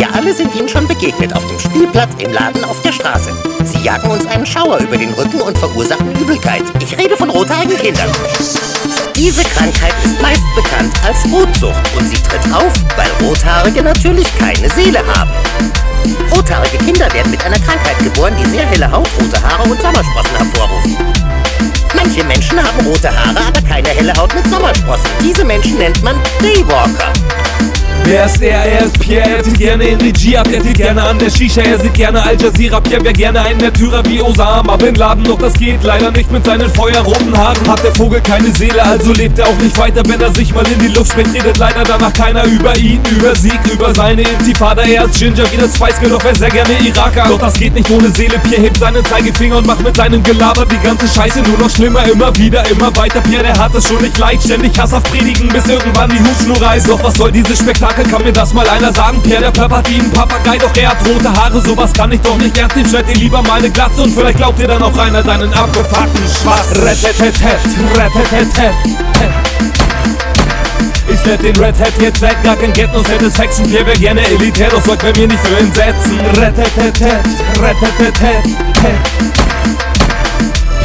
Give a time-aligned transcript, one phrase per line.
[0.00, 3.36] Wir alle sind ihnen schon begegnet, auf dem Spielplatz, im Laden, auf der Straße.
[3.64, 6.62] Sie jagen uns einen Schauer über den Rücken und verursachen Übelkeit.
[6.82, 8.08] Ich rede von rothaarigen Kindern.
[9.14, 14.70] Diese Krankheit ist meist bekannt als Rotsucht und sie tritt auf, weil Rothaarige natürlich keine
[14.70, 15.30] Seele haben.
[16.34, 20.36] Rothaarige Kinder werden mit einer Krankheit geboren, die sehr helle Haut, rote Haare und Sommersprossen
[20.38, 20.88] hervorruft.
[21.94, 25.10] Manche Menschen haben rote Haare, aber keine helle Haut mit Sommersprossen.
[25.22, 27.12] Diese Menschen nennt man Daywalker.
[28.04, 28.64] Wer ist er?
[28.64, 31.60] Er ist Pierre, er sieht gerne in Regie ab, er sieht gerne an der Shisha,
[31.60, 32.80] er sieht gerne Al Jazeera.
[32.80, 36.44] Pierre wäre gerne ein Märtyrer wie Osama Bin Laden, doch das geht leider nicht mit
[36.44, 37.68] seinen feuerroten Haaren.
[37.68, 40.66] Hat der Vogel keine Seele, also lebt er auch nicht weiter, wenn er sich mal
[40.66, 41.34] in die Luft springt.
[41.34, 44.82] Redet leider danach keiner über ihn, über Sieg, über seine Intifada.
[44.82, 47.26] Er ist Ginger wie das Spice Girl, doch er sehr gerne Iraker.
[47.28, 48.38] Doch das geht nicht ohne Seele.
[48.48, 52.04] Pierre hebt seinen Zeigefinger und macht mit seinem Gelaber die ganze Scheiße nur noch schlimmer.
[52.10, 53.20] Immer wieder, immer weiter.
[53.20, 56.88] Pierre, der hat es schon nicht leicht, ständig hasshaft predigen, bis irgendwann die Hufschnur reißt.
[56.88, 57.89] Doch was soll dieses Spektakel?
[58.10, 59.20] Kann mir das mal einer sagen?
[59.22, 61.60] Pierre, der Pöppert wie ein Papagei, doch er hat rote Haare.
[61.60, 62.88] Sowas kann ich doch nicht ernst nehmen.
[62.88, 66.22] Schneid dir lieber mal eine Glatze und vielleicht glaubt dir dann auch einer deinen abgefuckten
[66.40, 66.70] Schwarz.
[66.72, 67.60] Rettetetet,
[67.96, 68.74] rettetetet.
[71.12, 74.20] Ich let den Red Hat jetzt weg, gar kein Get no Satisfaction Pierre wär gerne
[74.26, 77.26] elitär, doch sorgt bei mir nicht für Entsetzen Rettetetet,
[77.60, 78.44] rettetetet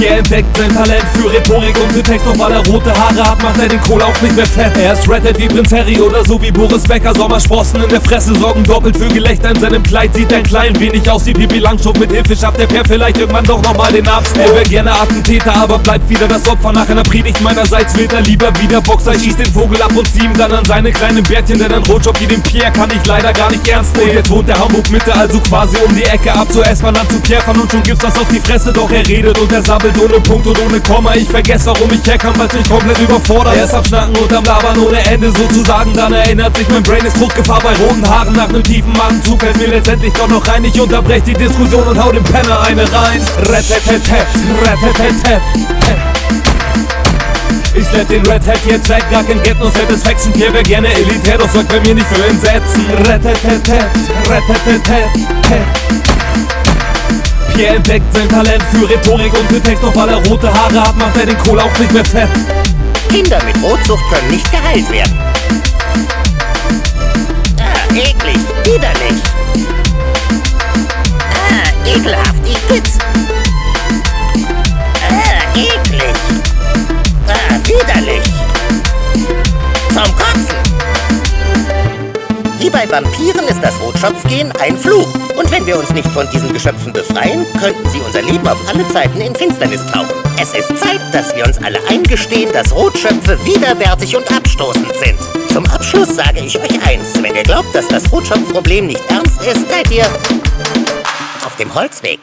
[0.00, 3.60] Pierre entdeckt sein Talent für Rhetorik und für Text, weil er rote Haare hat, macht
[3.60, 4.74] er den Kohl auch nicht mehr fett.
[4.78, 7.14] Er ist Red Hat wie Prinz Harry oder so wie Boris Becker.
[7.14, 9.50] Sommersprossen in der Fresse sorgen doppelt für Gelächter.
[9.50, 11.98] In seinem Kleid sieht ein klein wenig aus wie Pipi Langstrumpf.
[11.98, 14.38] Mit Hilfe schafft der Pierre vielleicht irgendwann doch nochmal den Abschluss.
[14.38, 16.72] Er wäre gerne Attentäter, aber bleibt wieder das Opfer.
[16.72, 19.12] Nach einer Predigt meinerseits will er lieber wieder Boxer.
[19.12, 21.58] Schießt den Vogel ab und zieht ihm dann an seine kleinen Bärtchen.
[21.58, 24.08] Denn ein Rotjob wie den Pierre kann ich leider gar nicht ernst nehmen.
[24.08, 27.20] Und jetzt wohnt der Hamburg-Mitte also quasi um die Ecke ab zur S-Bahn dann zu
[27.20, 28.72] Pierre fahren und schon gibt's das auf die Fresse.
[28.72, 31.14] Doch er redet und er sabbelt ohne Punkt und ohne Komma.
[31.14, 33.56] Ich vergesse, warum ich herkam, weil mich komplett überfordert.
[33.56, 35.94] Er ist am Schnacken und am Labern ohne Ende sozusagen.
[35.94, 38.34] Dann erinnert sich mein Brain ist Druckgefahr bei roten Haaren.
[38.34, 40.64] Nach nem tiefen Magenzug fällt mir letztendlich doch noch rein.
[40.64, 43.20] Ich unterbreche die Diskussion und hau dem Penner eine rein.
[43.48, 44.26] Rettetetet,
[44.64, 45.42] rettetetet.
[47.74, 50.92] Ich let den Red Hat jetzt weg, gar kein Get no Satisfaction Pierre wär gerne
[50.92, 53.86] elitär, doch sorgt bei mir nicht für Entsetzen Rettetetet,
[54.28, 56.19] rettetetet
[57.54, 60.96] Pierre entdeckt sein Talent für Rhetorik und für Text, doch weil er rote Haare hat,
[60.96, 62.28] macht er den Kohl auch nicht mehr fett
[63.10, 65.18] Kinder mit Rotsucht können nicht geheilt werden.
[67.58, 69.20] Ah, eklig, widerlich.
[71.34, 72.88] Ah, ekelhaft, Igitt.
[75.10, 76.14] Ah, eklig.
[77.26, 78.29] Ah, widerlich.
[82.72, 85.08] Bei Vampiren ist das Rotschopfgehen ein Fluch.
[85.36, 88.86] Und wenn wir uns nicht von diesen Geschöpfen befreien, könnten sie unser Leben auf alle
[88.88, 90.14] Zeiten in Finsternis tauchen.
[90.40, 95.18] Es ist Zeit, dass wir uns alle eingestehen, dass Rotschöpfe widerwärtig und abstoßend sind.
[95.52, 97.20] Zum Abschluss sage ich euch eins.
[97.20, 100.06] Wenn ihr glaubt, dass das Rotschopfproblem nicht ernst ist, seid ihr
[101.44, 102.20] auf dem Holzweg.